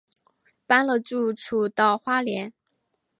[0.65, 2.51] 搬了住处到花莲